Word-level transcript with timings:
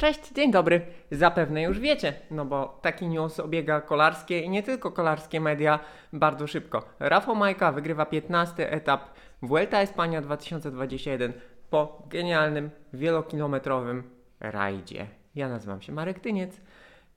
Cześć, 0.00 0.32
dzień 0.32 0.50
dobry. 0.50 0.80
Zapewne 1.10 1.62
już 1.62 1.78
wiecie, 1.78 2.12
no 2.30 2.44
bo 2.44 2.78
taki 2.82 3.06
news 3.06 3.40
obiega 3.40 3.80
kolarskie 3.80 4.40
i 4.40 4.50
nie 4.50 4.62
tylko 4.62 4.90
kolarskie 4.90 5.40
media 5.40 5.78
bardzo 6.12 6.46
szybko. 6.46 6.84
Rafał 7.00 7.36
Majka 7.36 7.72
wygrywa 7.72 8.06
15 8.06 8.72
etap 8.72 9.10
Vuelta 9.42 9.80
Espania 9.80 10.22
2021 10.22 11.32
po 11.70 12.02
genialnym, 12.08 12.70
wielokilometrowym 12.92 14.02
rajdzie. 14.40 15.06
Ja 15.34 15.48
nazywam 15.48 15.82
się 15.82 15.92
Marek 15.92 16.20
Tyniec 16.20 16.60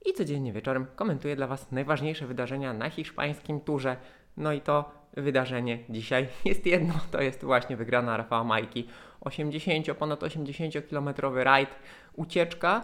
i 0.06 0.14
codziennie 0.14 0.54
wieczorem 0.54 0.86
komentuję 0.96 1.36
dla 1.36 1.48
Was 1.48 1.72
najważniejsze 1.72 2.28
wydarzenia 2.28 2.74
na 2.74 2.90
hiszpańskim 2.90 3.60
turze. 3.62 3.98
No 4.38 4.54
i 4.54 4.62
to 4.62 5.03
wydarzenie 5.14 5.80
dzisiaj 5.90 6.28
jest 6.46 6.66
jedno, 6.66 6.94
to 7.12 7.22
jest 7.22 7.44
właśnie 7.44 7.78
wygrana 7.78 8.18
Rafała 8.18 8.44
Majki. 8.44 8.88
80, 9.22 9.94
ponad 9.94 10.20
80-kilometrowy 10.20 11.44
rajd, 11.44 11.70
ucieczka, 12.16 12.82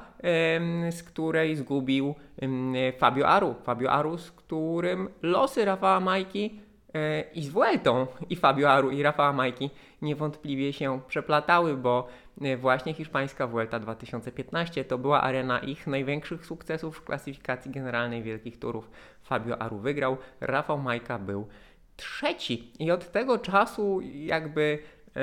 z 0.92 1.04
której 1.04 1.56
zgubił 1.56 2.16
Fabio 2.98 3.28
Aru. 3.28 3.56
Fabio 3.64 3.92
Aru, 3.92 4.18
z 4.18 4.32
którym 4.32 5.10
losy 5.22 5.66
Rafała 5.66 6.00
Majki 6.00 6.60
e, 6.94 7.22
i 7.22 7.44
z 7.44 7.50
Vueltą 7.50 8.08
i 8.30 8.36
Fabio 8.36 8.72
Aru 8.72 8.92
i 8.92 9.04
Rafała 9.04 9.34
Majki 9.34 9.70
niewątpliwie 10.02 10.74
się 10.74 11.02
przeplatały, 11.08 11.78
bo 11.78 12.08
e, 12.42 12.58
właśnie 12.58 12.94
hiszpańska 12.94 13.48
Vuelta 13.48 13.80
2015 13.80 14.86
to 14.86 14.98
była 14.98 15.22
arena 15.22 15.60
ich 15.60 15.88
największych 15.88 16.46
sukcesów 16.46 16.98
w 16.98 17.04
klasyfikacji 17.04 17.72
generalnej 17.72 18.24
wielkich 18.24 18.60
turów. 18.60 18.90
Fabio 19.24 19.62
Aru 19.62 19.78
wygrał, 19.78 20.18
Rafał 20.42 20.78
Majka 20.78 21.20
był 21.20 21.48
trzeci 22.00 22.72
i 22.80 22.92
od 22.92 23.12
tego 23.12 23.38
czasu 23.38 24.02
jakby 24.02 24.80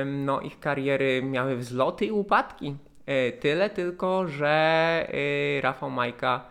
no, 0.07 0.41
ich 0.41 0.61
kariery 0.61 1.23
miały 1.23 1.57
wzloty 1.57 2.07
i 2.07 2.11
upadki. 2.11 2.77
E, 3.07 3.33
tyle 3.33 3.71
tylko, 3.71 4.29
że 4.29 4.49
e, 5.59 5.61
Rafał 5.61 5.91
Majka 5.91 6.45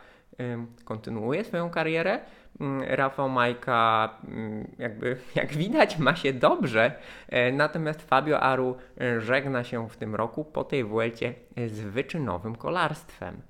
kontynuuje 0.86 1.44
swoją 1.44 1.70
karierę. 1.70 2.20
Mm, 2.59 2.84
Rafał 2.84 3.30
Majka, 3.30 4.09
mm, 4.28 4.67
jakby 4.80 5.17
jak 5.36 5.54
widać, 5.54 5.98
ma 5.98 6.16
się 6.16 6.34
dobrze, 6.34 6.92
e, 7.30 7.52
natomiast 7.52 8.02
Fabio 8.02 8.39
Aru 8.39 8.76
żegna 9.20 9.64
się 9.64 9.89
w 9.89 9.98
tym 9.98 10.16
roku 10.16 10.45
po 10.45 10.64
tej 10.64 10.84
Vuelcie 10.84 11.34
z 11.67 11.80
wyczynowym 11.80 12.56
kolarstwem. 12.56 13.42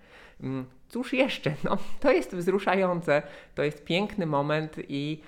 Cóż 0.90 1.14
jeszcze? 1.14 1.54
No, 1.64 1.78
to 2.00 2.12
jest 2.12 2.36
wzruszające, 2.36 3.22
to 3.56 3.64
jest 3.64 3.84
piękny 3.84 4.26
moment 4.26 4.76
i 4.90 5.22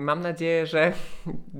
mam 0.00 0.20
nadzieję, 0.20 0.66
że 0.66 0.92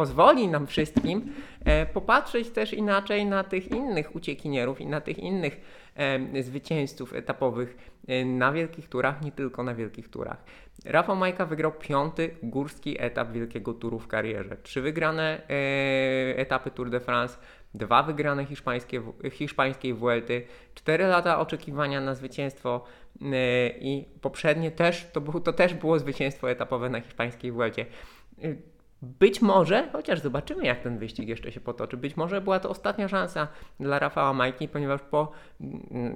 pozwoli 0.00 0.48
nam 0.48 0.66
wszystkim 0.66 1.32
e, 1.64 1.86
popatrzeć 1.86 2.50
też 2.50 2.72
inaczej 2.72 3.26
na 3.26 3.44
tych 3.44 3.70
innych 3.70 4.16
uciekinierów 4.16 4.80
i 4.80 4.86
na 4.86 5.00
tych 5.00 5.18
innych 5.18 5.60
e, 5.96 6.42
zwycięzców 6.42 7.14
etapowych 7.14 7.76
e, 8.08 8.24
na 8.24 8.52
wielkich 8.52 8.88
turach, 8.88 9.22
nie 9.22 9.32
tylko 9.32 9.62
na 9.62 9.74
wielkich 9.74 10.08
turach. 10.08 10.44
Rafał 10.84 11.16
Majka 11.16 11.46
wygrał 11.46 11.72
piąty 11.72 12.36
górski 12.42 12.96
etap 13.02 13.32
wielkiego 13.32 13.74
turu 13.74 13.98
w 13.98 14.06
karierze. 14.06 14.56
Trzy 14.62 14.80
wygrane 14.80 15.42
etapy 16.36 16.70
Tour 16.70 16.90
de 16.90 17.00
France, 17.00 17.38
dwa 17.74 18.02
wygrane 18.02 18.44
hiszpańskie, 18.44 19.02
hiszpańskiej 19.30 19.94
Vuelty, 19.94 20.42
cztery 20.74 21.06
lata 21.06 21.40
oczekiwania 21.40 22.00
na 22.00 22.14
zwycięstwo 22.14 22.84
i 23.80 24.08
poprzednie 24.20 24.70
też, 24.70 25.06
to, 25.12 25.20
to 25.20 25.52
też 25.52 25.74
było 25.74 25.98
zwycięstwo 25.98 26.50
etapowe 26.50 26.90
na 26.90 27.00
hiszpańskiej 27.00 27.52
Vuelcie 27.52 27.86
być 29.02 29.42
może, 29.42 29.88
chociaż 29.92 30.20
zobaczymy, 30.20 30.66
jak 30.66 30.80
ten 30.80 30.98
wyścig 30.98 31.28
jeszcze 31.28 31.52
się 31.52 31.60
potoczy, 31.60 31.96
być 31.96 32.16
może 32.16 32.40
była 32.40 32.60
to 32.60 32.70
ostatnia 32.70 33.08
szansa 33.08 33.48
dla 33.80 33.98
Rafała 33.98 34.32
Majki, 34.32 34.68
ponieważ 34.68 35.00
po, 35.02 35.32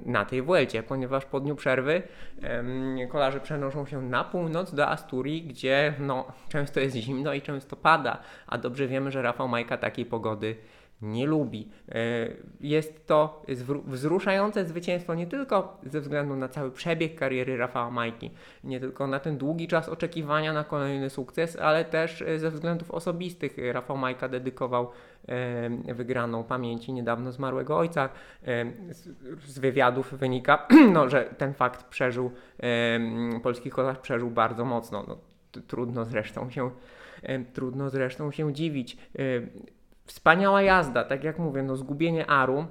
na 0.05 0.25
tej 0.25 0.41
Vuelcie, 0.41 0.83
ponieważ 0.83 1.25
po 1.25 1.39
dniu 1.39 1.55
przerwy 1.55 2.03
em, 2.41 2.97
kolarze 3.09 3.39
przenoszą 3.39 3.85
się 3.85 4.01
na 4.01 4.23
północ 4.23 4.73
do 4.73 4.87
Asturii, 4.89 5.41
gdzie 5.41 5.93
no, 5.99 6.25
często 6.49 6.79
jest 6.79 6.95
zimno 6.95 7.33
i 7.33 7.41
często 7.41 7.75
pada, 7.75 8.17
a 8.47 8.57
dobrze 8.57 8.87
wiemy, 8.87 9.11
że 9.11 9.21
Rafał 9.21 9.47
Majka 9.47 9.77
takiej 9.77 10.05
pogody 10.05 10.55
nie 11.01 11.25
lubi. 11.25 11.69
E, 11.89 11.95
jest 12.61 13.07
to 13.07 13.45
wzruszające 13.85 14.65
zwycięstwo 14.65 15.15
nie 15.15 15.27
tylko 15.27 15.77
ze 15.83 16.01
względu 16.01 16.35
na 16.35 16.47
cały 16.47 16.71
przebieg 16.71 17.15
kariery 17.15 17.57
Rafała 17.57 17.91
Majki, 17.91 18.31
nie 18.63 18.79
tylko 18.79 19.07
na 19.07 19.19
ten 19.19 19.37
długi 19.37 19.67
czas 19.67 19.89
oczekiwania 19.89 20.53
na 20.53 20.63
kolejny 20.63 21.09
sukces, 21.09 21.55
ale 21.55 21.85
też 21.85 22.21
e, 22.21 22.39
ze 22.39 22.51
względów 22.51 22.91
osobistych. 22.91 23.57
Rafał 23.71 23.97
Majka 23.97 24.29
dedykował 24.29 24.91
e, 25.27 25.93
wygraną 25.93 26.43
pamięci 26.43 26.93
niedawno 26.93 27.31
zmarłego 27.31 27.77
ojca. 27.77 28.09
Z 29.45 29.59
wywiadów 29.59 30.13
wynika, 30.13 30.67
no, 30.93 31.09
że 31.09 31.23
ten 31.37 31.53
fakt 31.53 31.83
przeżył, 31.83 32.31
polski 33.43 33.69
kolarz 33.69 33.97
przeżył 33.97 34.29
bardzo 34.29 34.65
mocno. 34.65 35.05
No, 35.07 35.17
trudno 35.67 36.05
zresztą 36.05 36.49
się 36.49 36.71
trudno 37.53 37.89
zresztą 37.89 38.31
się 38.31 38.53
dziwić. 38.53 38.97
Wspaniała 40.05 40.61
jazda, 40.61 41.03
tak 41.03 41.23
jak 41.23 41.39
mówię, 41.39 41.63
no 41.63 41.75
zgubienie 41.75 42.29
Aru, 42.29 42.65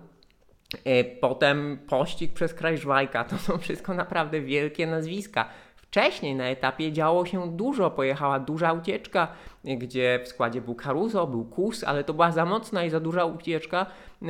e, 0.84 1.04
potem 1.04 1.78
pościg 1.88 2.32
przez 2.32 2.54
Krajżwajka, 2.54 3.24
to 3.24 3.38
są 3.38 3.58
wszystko 3.58 3.94
naprawdę 3.94 4.40
wielkie 4.40 4.86
nazwiska. 4.86 5.48
Wcześniej 5.76 6.34
na 6.34 6.44
etapie 6.44 6.92
działo 6.92 7.26
się 7.26 7.56
dużo, 7.56 7.90
pojechała 7.90 8.40
duża 8.40 8.72
ucieczka, 8.72 9.28
gdzie 9.64 10.20
w 10.24 10.28
składzie 10.28 10.60
był 10.60 10.74
Caruso, 10.74 11.26
był 11.26 11.44
Kus, 11.44 11.84
ale 11.84 12.04
to 12.04 12.14
była 12.14 12.32
za 12.32 12.44
mocna 12.44 12.84
i 12.84 12.90
za 12.90 13.00
duża 13.00 13.24
ucieczka, 13.24 13.86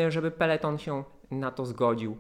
żeby 0.09 0.31
peleton 0.31 0.79
się 0.79 1.05
na 1.31 1.51
to 1.51 1.67
zgodził. 1.67 2.19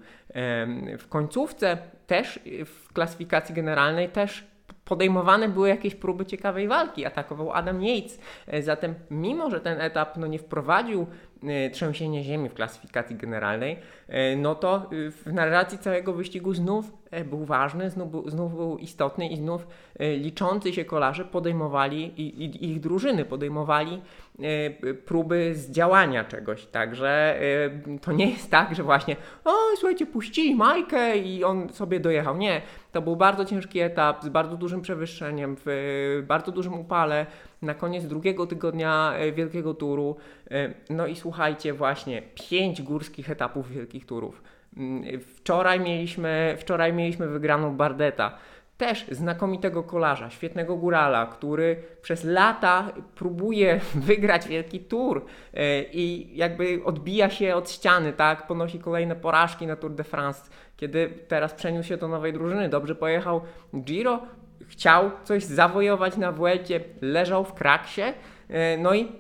W 0.99 1.05
końcówce 1.09 1.79
też 2.07 2.41
w 2.65 2.93
klasyfikacji 2.93 3.55
generalnej 3.55 4.09
też 4.09 4.47
podejmowane 4.85 5.49
były 5.49 5.69
jakieś 5.69 5.95
próby 5.95 6.27
ciekawej 6.27 6.69
walki. 6.69 7.07
Atakował 7.07 7.53
Adam 7.53 7.83
Yates. 7.83 8.19
E, 8.47 8.63
zatem, 8.63 8.95
mimo 9.11 9.51
że 9.51 9.61
ten 9.61 9.81
etap 9.81 10.17
no, 10.17 10.27
nie 10.27 10.39
wprowadził 10.39 11.07
e, 11.43 11.71
trzęsienia 11.71 12.23
ziemi 12.23 12.49
w 12.49 12.55
klasyfikacji 12.55 13.17
generalnej, 13.17 13.79
e, 14.09 14.37
no 14.37 14.55
to 14.55 14.91
w 14.91 15.33
narracji 15.33 15.79
całego 15.79 16.13
wyścigu 16.13 16.55
znów 16.55 16.93
był 17.25 17.45
ważny, 17.45 17.91
znów 17.91 18.11
był, 18.11 18.31
znów 18.31 18.55
był 18.55 18.79
istotny 18.79 19.29
i 19.29 19.37
znów 19.37 19.67
liczący 20.01 20.73
się 20.73 20.85
kolarze 20.85 21.25
podejmowali 21.25 22.21
i, 22.23 22.45
i 22.45 22.71
ich 22.71 22.81
drużyny 22.81 23.25
podejmowali 23.25 24.03
próby 25.07 25.55
zdziałania 25.55 26.25
czegoś. 26.25 26.67
Także 26.67 27.41
to 28.03 28.13
nie 28.13 28.31
jest 28.31 28.51
tak, 28.51 28.75
że 28.75 28.83
właśnie 28.83 29.17
o 29.45 29.51
słuchajcie, 29.77 30.07
puścili 30.07 30.55
Majkę 30.55 31.19
i 31.19 31.45
on 31.45 31.69
sobie 31.69 32.01
dojechał. 32.01 32.37
Nie, 32.37 32.63
to 32.93 33.03
był 33.03 33.17
bardzo 33.17 33.45
ciężki 33.45 33.81
etap 33.81 34.23
z 34.23 34.29
bardzo 34.29 34.57
dużym 34.57 34.74
przewyższeniem, 34.81 35.57
w 35.65 36.25
bardzo 36.27 36.53
dużym 36.53 36.75
upale 36.75 37.27
na 37.63 37.75
koniec 37.75 38.07
drugiego 38.07 38.47
tygodnia 38.47 39.15
e, 39.17 39.33
wielkiego 39.33 39.75
turu. 39.75 40.17
E, 40.51 40.75
no 40.91 41.07
i 41.07 41.17
słuchajcie, 41.17 41.73
właśnie 41.73 42.23
pięć 42.51 42.83
górskich 42.83 43.31
etapów 43.31 43.71
wielkich 43.71 44.07
turów. 44.07 44.43
Mm, 44.77 45.21
wczoraj 45.21 45.81
mieliśmy, 45.81 46.57
wczoraj 46.59 46.93
mieliśmy 46.93 47.29
wygraną 47.29 47.77
Bardeta 47.77 48.39
też 48.79 49.07
znakomitego 49.11 49.83
kolarza, 49.83 50.31
świetnego 50.31 50.77
górala, 50.77 51.27
który 51.27 51.77
przez 52.03 52.25
lata 52.25 52.93
próbuje 53.15 53.81
wygrać 54.09 54.49
wielki 54.49 54.81
tour 54.81 55.25
i 55.93 56.31
jakby 56.35 56.81
odbija 56.85 57.31
się 57.31 57.55
od 57.55 57.71
ściany, 57.71 58.13
tak? 58.13 58.47
Ponosi 58.47 58.79
kolejne 58.79 59.17
porażki 59.17 59.67
na 59.67 59.77
Tour 59.77 59.95
de 59.95 60.05
France, 60.05 60.51
kiedy 60.77 61.11
teraz 61.29 61.55
przeniósł 61.55 61.89
się 61.89 61.97
do 61.97 62.09
nowej 62.09 62.33
drużyny. 62.33 62.69
Dobrze 62.69 62.95
pojechał 62.95 63.41
Giro, 63.77 64.23
chciał 64.69 65.11
coś 65.25 65.45
zawojować 65.45 66.17
na 66.17 66.33
Vuelcie, 66.33 66.81
leżał 67.01 67.45
w 67.45 67.55
kraksie, 67.55 68.03
e, 68.49 68.79
no 68.79 68.95
i 68.95 69.13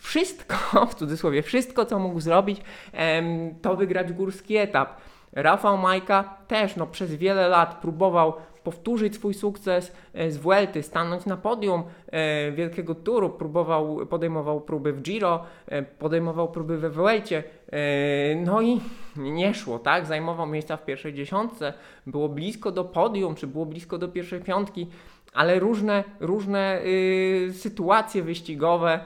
wszystko, 0.00 0.56
w 0.90 0.94
cudzysłowie, 0.94 1.42
wszystko 1.42 1.84
co 1.84 1.98
mógł 1.98 2.20
zrobić, 2.20 2.60
to 3.62 3.76
wygrać 3.76 4.12
górski 4.12 4.56
etap. 4.56 5.00
Rafał 5.32 5.78
Majka 5.78 6.36
też 6.48 6.76
no, 6.76 6.86
przez 6.86 7.14
wiele 7.14 7.48
lat 7.48 7.80
próbował 7.80 8.34
powtórzyć 8.64 9.14
swój 9.14 9.34
sukces 9.34 9.92
e, 10.14 10.30
z 10.30 10.36
Vuelty, 10.36 10.82
stanąć 10.82 11.26
na 11.26 11.36
podium 11.36 11.82
e, 12.06 12.52
wielkiego 12.52 12.94
turu, 12.94 13.30
próbował, 13.30 14.06
podejmował 14.06 14.60
próby 14.60 14.92
w 14.92 15.02
Giro, 15.02 15.44
podejmował 15.98 16.48
próby 16.48 16.78
we 16.78 16.90
Vuelcie, 16.90 17.42
no 18.36 18.60
i 18.60 18.80
nie 19.16 19.54
szło, 19.54 19.78
tak? 19.78 20.06
Zajmował 20.06 20.46
miejsca 20.46 20.76
w 20.76 20.84
pierwszej 20.84 21.14
dziesiątce, 21.14 21.72
było 22.06 22.28
blisko 22.28 22.72
do 22.72 22.84
podium, 22.84 23.34
czy 23.34 23.46
było 23.46 23.66
blisko 23.66 23.98
do 23.98 24.08
pierwszej 24.08 24.40
piątki, 24.40 24.86
ale 25.32 25.58
różne, 25.58 26.04
różne 26.20 26.80
y, 26.84 27.52
sytuacje 27.52 28.22
wyścigowe, 28.22 29.00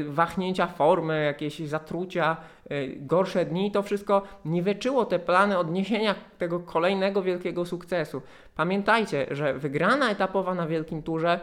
y, 0.00 0.04
wahnięcia 0.04 0.66
formy, 0.66 1.24
jakieś 1.24 1.58
zatrucia, 1.58 2.36
y, 2.70 2.96
gorsze 3.00 3.44
dni, 3.44 3.72
to 3.72 3.82
wszystko 3.82 4.22
niweczyło 4.44 5.04
te 5.04 5.18
plany 5.18 5.58
odniesienia 5.58 6.14
tego 6.38 6.60
kolejnego 6.60 7.22
wielkiego 7.22 7.66
sukcesu. 7.66 8.22
Pamiętajcie, 8.56 9.26
że 9.30 9.54
wygrana 9.54 10.10
etapowa 10.10 10.54
na 10.54 10.66
Wielkim 10.66 11.02
Turze 11.02 11.40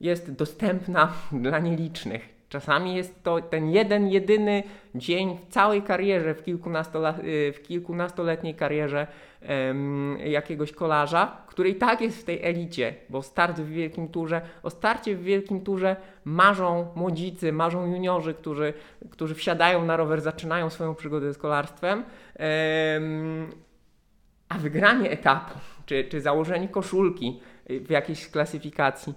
jest 0.00 0.32
dostępna 0.32 1.12
dla 1.32 1.58
nielicznych 1.58 2.41
Czasami 2.52 2.94
jest 2.94 3.22
to 3.22 3.40
ten 3.40 3.70
jeden, 3.70 4.08
jedyny 4.08 4.62
dzień 4.94 5.38
w 5.38 5.52
całej 5.52 5.82
karierze, 5.82 6.34
w, 6.34 6.42
kilkunastola, 6.42 7.18
y, 7.18 7.52
w 7.52 7.62
kilkunastoletniej 7.62 8.54
karierze 8.54 9.06
em, 9.40 10.18
jakiegoś 10.24 10.72
kolarza, 10.72 11.36
który 11.46 11.68
i 11.68 11.74
tak 11.74 12.00
jest 12.00 12.18
w 12.18 12.24
tej 12.24 12.42
elicie, 12.42 12.94
bo 13.10 13.22
start 13.22 13.60
w 13.60 13.68
wielkim 13.68 14.08
turze, 14.08 14.40
o 14.62 14.70
starcie 14.70 15.16
w 15.16 15.22
wielkim 15.22 15.60
turze 15.60 15.96
marzą 16.24 16.86
młodzicy, 16.96 17.52
marzą 17.52 17.86
juniorzy, 17.86 18.34
którzy, 18.34 18.72
którzy 19.10 19.34
wsiadają 19.34 19.84
na 19.84 19.96
rower, 19.96 20.20
zaczynają 20.20 20.70
swoją 20.70 20.94
przygodę 20.94 21.34
z 21.34 21.38
kolarstwem. 21.38 22.04
Em, 22.36 23.50
a 24.48 24.58
wygranie 24.58 25.10
etapu, 25.10 25.58
czy, 25.86 26.04
czy 26.04 26.20
założenie 26.20 26.68
koszulki 26.68 27.40
w 27.68 27.90
jakiejś 27.90 28.28
klasyfikacji, 28.28 29.14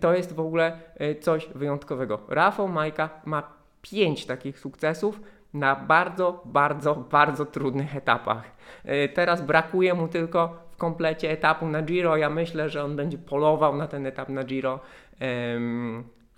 to 0.00 0.14
jest 0.14 0.34
w 0.34 0.40
ogóle 0.40 0.78
e, 0.96 1.14
coś 1.14 1.48
wyjątkowego. 1.54 2.20
Rafał 2.28 2.68
Majka 2.68 3.10
ma 3.24 3.42
pięć 3.82 4.26
takich 4.26 4.58
sukcesów 4.58 5.20
na 5.54 5.76
bardzo, 5.76 6.42
bardzo, 6.44 6.94
bardzo 6.94 7.46
trudnych 7.46 7.96
etapach. 7.96 8.50
E, 8.84 9.08
Teraz 9.08 9.42
brakuje 9.42 9.94
mu 9.94 10.08
tylko 10.08 10.56
w 10.70 10.76
komplecie 10.76 11.30
etapu 11.30 11.66
na 11.66 11.82
Giro. 11.82 12.16
Ja 12.16 12.30
myślę, 12.30 12.68
że 12.68 12.84
on 12.84 12.96
będzie 12.96 13.18
polował 13.18 13.76
na 13.76 13.86
ten 13.86 14.06
etap 14.06 14.28
na 14.28 14.44
Giro. 14.44 14.80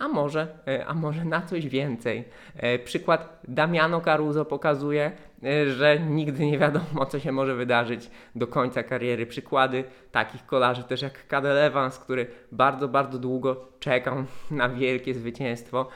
A 0.03 0.09
może, 0.09 0.47
e, 0.67 0.87
a 0.87 0.95
może 0.95 1.25
na 1.25 1.43
coś 1.43 1.69
więcej. 1.69 2.25
E, 2.57 2.79
Przykład 2.79 3.41
Damiano 3.49 4.01
Caruso 4.01 4.45
pokazuje, 4.45 5.13
e, 5.45 5.71
że 5.71 6.01
nigdy 6.01 6.47
nie 6.47 6.59
wiadomo, 6.59 7.07
co 7.07 7.21
się 7.21 7.33
może 7.33 7.55
wydarzyć 7.55 8.11
do 8.35 8.47
końca 8.47 8.83
kariery. 8.83 9.27
Przykłady 9.27 9.85
takich 10.13 10.47
kolarzy 10.47 10.85
też 10.85 11.03
jak 11.03 11.27
Cadel 11.27 11.59
Evans, 11.59 11.99
który 11.99 12.27
bardzo, 12.53 12.89
bardzo 12.89 13.19
długo 13.19 13.69
czekał 13.81 14.17
na 14.51 14.69
wielkie 14.69 15.15
zwycięstwo. 15.15 15.89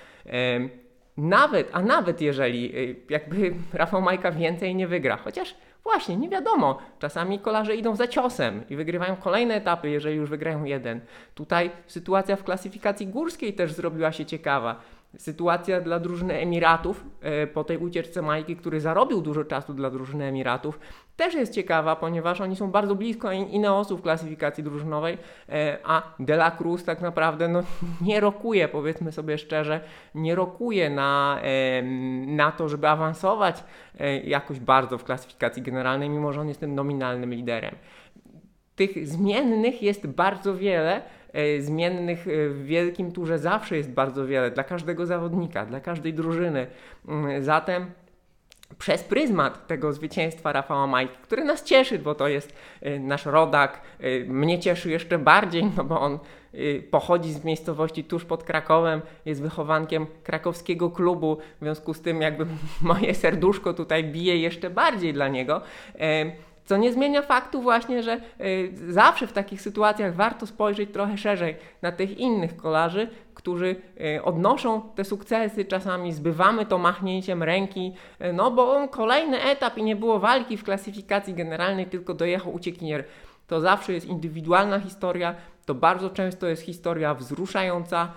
Nawet, 1.17 1.71
a 1.73 1.83
nawet 1.83 2.21
jeżeli 2.21 2.77
y, 2.79 2.97
jakby 3.09 3.55
Rafał 3.73 4.03
Majka 4.03 4.33
więcej 4.33 4.75
nie 4.75 4.89
wygra, 4.89 5.17
chociaż 5.17 5.55
właśnie 5.83 6.17
nie 6.17 6.29
wiadomo, 6.29 6.79
czasami 6.99 7.39
kolarze 7.39 7.77
idą 7.77 7.97
za 7.97 8.09
ciosem 8.09 8.65
i 8.71 8.77
wygrywają 8.77 9.17
kolejne 9.17 9.55
etapy, 9.55 9.91
jeżeli 9.91 10.17
już 10.17 10.31
wygrają 10.31 10.65
jeden. 10.65 11.01
Tutaj 11.35 11.71
sytuacja 11.87 12.37
w 12.37 12.45
klasyfikacji 12.45 13.07
górskiej 13.07 13.55
też 13.55 13.73
zrobiła 13.73 14.13
się 14.13 14.27
ciekawa. 14.27 14.81
Sytuacja 15.19 15.81
dla 15.81 16.01
drużyny 16.01 16.35
Emiratów 16.35 17.05
e, 17.21 17.47
po 17.47 17.65
tej 17.65 17.79
ucieczce 17.79 18.23
Majki, 18.23 18.57
który 18.57 18.81
zarobił 18.81 19.21
dużo 19.21 19.45
czasu 19.45 19.75
dla 19.75 19.91
drużyny 19.91 20.25
Emiratów, 20.25 20.79
też 21.17 21.35
jest 21.35 21.55
ciekawa, 21.55 21.97
ponieważ 21.97 22.41
oni 22.41 22.57
są 22.57 22.71
bardzo 22.71 22.95
blisko 22.95 23.33
In- 23.33 23.49
Ineosu 23.49 23.97
w 23.97 24.03
klasyfikacji 24.03 24.65
drużynowej, 24.65 25.19
e, 25.49 25.79
a 25.85 26.03
De 26.19 26.35
La 26.35 26.51
Cruz 26.51 26.85
tak 26.85 27.01
naprawdę 27.01 27.49
no, 27.49 27.63
nie 28.09 28.21
rokuje, 28.21 28.69
powiedzmy 28.69 29.13
sobie 29.13 29.39
szczerze, 29.39 29.81
nie 30.15 30.35
rokuje 30.35 30.91
na, 30.91 31.41
em, 31.43 32.37
na 32.37 32.53
to, 32.53 32.69
żeby 32.69 32.89
awansować 32.89 33.65
e, 34.01 34.21
jakoś 34.21 34.61
bardzo 34.61 34.99
w 34.99 35.05
klasyfikacji 35.05 35.63
generalnej, 35.63 36.09
mimo 36.11 36.33
że 36.33 36.41
on 36.41 36.49
jest 36.49 36.61
tym 36.61 36.75
nominalnym 36.75 37.35
liderem. 37.35 37.75
Tych 38.77 39.09
zmiennych 39.09 39.83
jest 39.83 40.07
bardzo 40.07 40.55
wiele. 40.55 41.03
E, 41.37 41.61
Zmiennych 41.63 42.29
e, 42.29 42.49
w 42.49 42.65
wielkim 42.65 43.13
turze 43.13 43.39
zawsze 43.39 43.77
jest 43.77 43.91
bardzo 43.91 44.27
wiele 44.27 44.51
dla 44.51 44.65
każdego 44.65 45.07
zawodnika, 45.07 45.67
dla 45.67 45.81
każdej 45.81 46.15
drużyny. 46.15 46.67
Mm, 47.09 47.45
Zatem 47.45 47.91
przez 48.79 49.03
pryzmat 49.03 49.67
tego 49.67 49.93
zwycięstwa 49.93 50.53
Rafała 50.53 50.87
Majki, 50.87 51.17
który 51.23 51.45
nas 51.45 51.65
cieszy, 51.65 51.99
bo 51.99 52.15
to 52.15 52.29
jest 52.29 52.57
e, 52.83 52.99
nasz 52.99 53.27
rodak. 53.27 53.81
Mnie 54.27 54.59
cieszy 54.59 54.91
jeszcze 54.91 55.19
bardziej, 55.19 55.65
no 55.77 55.85
bo 55.85 56.01
on 56.01 56.19
pochodzi 56.91 57.33
z 57.33 57.45
miejscowości 57.45 58.05
tuż 58.05 58.25
pod 58.25 58.45
Krakowem, 58.45 59.03
jest 59.25 59.43
wychowankiem 59.43 60.07
krakowskiego 60.23 60.91
klubu, 60.91 61.39
w 61.61 61.65
związku 61.65 61.95
z 61.95 62.01
tym 62.01 62.23
jakby 62.23 62.47
moje 62.83 63.15
serduszko 63.15 63.75
tutaj 63.75 64.05
bije 64.05 64.39
jeszcze 64.39 64.71
bardziej 64.71 65.13
dla 65.13 65.29
niego. 65.29 65.63
Co 66.67 66.77
nie 66.77 66.93
zmienia 66.93 67.23
faktu 67.23 67.63
właśnie, 67.63 68.03
że 68.03 68.21
y, 68.41 68.73
zawsze 68.89 69.27
w 69.27 69.33
takich 69.33 69.63
sytuacjach 69.63 70.15
warto 70.15 70.47
spojrzeć 70.47 70.93
trochę 70.93 71.19
szerzej 71.19 71.57
na 71.83 71.93
tych 71.93 72.19
innych 72.19 72.57
kolarzy, 72.57 73.09
którzy 73.35 73.77
y, 74.17 74.23
odnoszą 74.23 74.83
te 74.95 75.05
sukcesy, 75.05 75.65
czasami 75.65 76.13
zbywamy 76.13 76.67
to 76.67 76.79
machnięciem 76.79 77.43
ręki, 77.43 77.93
y, 78.21 78.33
no 78.33 78.51
bo 78.51 78.89
kolejny 78.89 79.43
etap 79.43 79.79
i 79.79 79.83
nie 79.83 79.97
było 79.97 80.19
walki 80.19 80.57
w 80.57 80.65
klasyfikacji 80.65 81.35
generalnej, 81.35 81.87
tylko 81.87 82.15
dojechał 82.15 82.55
uciekinier. 82.55 83.05
To 83.47 83.61
zawsze 83.61 83.93
jest 83.93 84.07
indywidualna 84.07 84.81
historia, 84.81 85.35
to 85.67 85.75
bardzo 85.75 86.11
często 86.11 86.47
jest 86.47 86.63
historia 86.63 87.15
wzruszająca, 87.15 88.13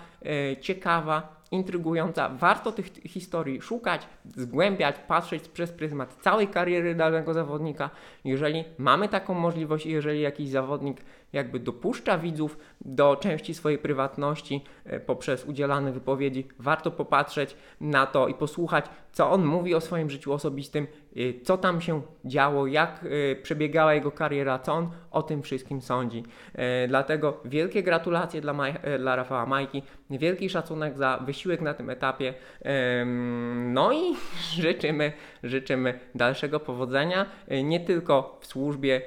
ciekawa, 0.60 1.39
intrygująca. 1.50 2.28
Warto 2.28 2.72
tych 2.72 2.86
historii 2.86 3.60
szukać, 3.60 4.08
zgłębiać, 4.36 4.96
patrzeć 5.08 5.48
przez 5.48 5.72
pryzmat 5.72 6.16
całej 6.20 6.48
kariery 6.48 6.94
danego 6.94 7.34
zawodnika. 7.34 7.90
Jeżeli 8.24 8.64
mamy 8.78 9.08
taką 9.08 9.34
możliwość 9.34 9.86
i 9.86 9.90
jeżeli 9.90 10.20
jakiś 10.20 10.48
zawodnik 10.48 11.00
jakby 11.32 11.60
dopuszcza 11.60 12.18
widzów 12.18 12.58
do 12.80 13.16
części 13.16 13.54
swojej 13.54 13.78
prywatności 13.78 14.64
e, 14.84 15.00
poprzez 15.00 15.44
udzielane 15.44 15.92
wypowiedzi, 15.92 16.48
warto 16.58 16.90
popatrzeć 16.90 17.56
na 17.80 18.06
to 18.06 18.28
i 18.28 18.34
posłuchać, 18.34 18.86
co 19.12 19.30
on 19.30 19.44
mówi 19.44 19.74
o 19.74 19.80
swoim 19.80 20.10
życiu 20.10 20.32
osobistym, 20.32 20.86
e, 21.16 21.20
co 21.42 21.58
tam 21.58 21.80
się 21.80 22.02
działo, 22.24 22.66
jak 22.66 23.04
e, 23.32 23.36
przebiegała 23.36 23.94
jego 23.94 24.10
kariera, 24.10 24.58
co 24.58 24.72
on 24.72 24.90
o 25.10 25.22
tym 25.22 25.42
wszystkim 25.42 25.80
sądzi. 25.80 26.22
Dlatego 26.88 27.40
wielkie 27.44 27.82
gratulacje 27.82 28.40
dla, 28.40 28.52
Maj- 28.54 28.98
dla 28.98 29.16
Rafała 29.16 29.46
Majki, 29.46 29.82
wielki 30.10 30.50
szacunek 30.50 30.98
za 30.98 31.18
wysiłek 31.26 31.60
na 31.60 31.74
tym 31.74 31.90
etapie. 31.90 32.34
No 33.56 33.92
i 33.92 34.14
życzymy, 34.62 35.12
życzymy 35.42 35.98
dalszego 36.14 36.60
powodzenia, 36.60 37.26
nie 37.64 37.80
tylko 37.80 38.38
w 38.40 38.46
służbie 38.46 39.00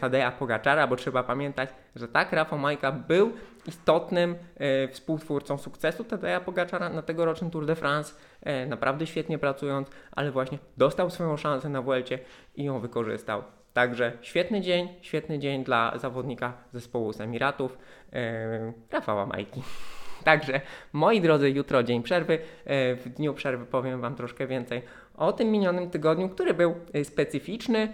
Tadeja 0.00 0.32
Pogaczara, 0.32 0.86
bo 0.86 0.96
trzeba 0.96 1.22
pamiętać, 1.22 1.70
że 1.96 2.08
tak, 2.08 2.32
Rafał 2.32 2.58
Majka 2.58 2.92
był 2.92 3.32
istotnym 3.66 4.34
e, 4.56 4.88
współtwórcą 4.88 5.58
sukcesu 5.58 6.04
Tadeja 6.04 6.40
Pogaczara 6.40 6.88
na 6.88 7.02
tegorocznym 7.02 7.50
Tour 7.50 7.66
de 7.66 7.74
France, 7.76 8.14
e, 8.42 8.66
naprawdę 8.66 9.06
świetnie 9.06 9.38
pracując, 9.38 9.88
ale 10.12 10.30
właśnie 10.30 10.58
dostał 10.76 11.10
swoją 11.10 11.36
szansę 11.36 11.68
na 11.68 11.82
Vuelcie 11.82 12.18
i 12.56 12.64
ją 12.64 12.80
wykorzystał. 12.80 13.42
Także 13.72 14.12
świetny 14.20 14.60
dzień, 14.60 14.88
świetny 15.00 15.38
dzień 15.38 15.64
dla 15.64 15.98
zawodnika 15.98 16.52
zespołu 16.72 17.12
z 17.12 17.20
Emiratów, 17.20 17.78
e, 18.12 18.72
Rafała 18.90 19.26
Majki. 19.26 19.62
Także, 20.24 20.60
moi 20.92 21.20
drodzy, 21.20 21.50
jutro 21.50 21.82
dzień 21.82 22.02
przerwy. 22.02 22.38
E, 22.64 22.94
W 22.94 23.08
dniu 23.08 23.34
przerwy 23.34 23.66
powiem 23.66 24.00
Wam 24.00 24.14
troszkę 24.14 24.46
więcej 24.46 24.82
o 25.16 25.32
tym 25.32 25.50
minionym 25.50 25.90
tygodniu, 25.90 26.28
który 26.28 26.54
był 26.54 26.74
e, 26.92 27.04
specyficzny, 27.04 27.88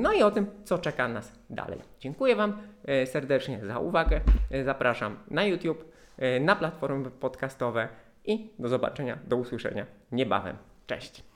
no 0.00 0.12
i 0.12 0.22
o 0.22 0.30
tym, 0.30 0.46
co 0.64 0.78
czeka 0.78 1.08
nas 1.08 1.32
dalej. 1.50 1.78
Dziękuję 2.00 2.36
Wam 2.36 2.58
e, 2.84 3.06
serdecznie 3.06 3.60
za 3.66 3.78
uwagę. 3.78 4.20
Zapraszam 4.64 5.16
na 5.30 5.44
YouTube, 5.44 5.92
na 6.40 6.56
platformy 6.56 7.10
podcastowe 7.10 7.88
i 8.24 8.50
do 8.58 8.68
zobaczenia, 8.68 9.18
do 9.26 9.36
usłyszenia 9.36 9.86
niebawem. 10.12 10.56
Cześć! 10.86 11.27